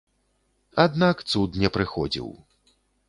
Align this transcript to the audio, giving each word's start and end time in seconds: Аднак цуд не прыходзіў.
Аднак 0.85 1.21
цуд 1.33 1.59
не 1.65 1.69
прыходзіў. 1.77 2.27